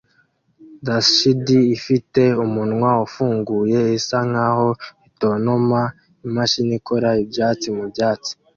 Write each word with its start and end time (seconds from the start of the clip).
Daschund 0.85 1.47
ifite 1.75 2.23
umunwa 2.45 2.91
ufunguye 3.05 3.79
isa 3.97 4.19
nkaho 4.29 4.67
itontoma 5.09 5.81
imashini 6.27 6.73
ikora 6.79 7.09
ibyatsi 7.23 7.67
mubyatsi 7.77 8.31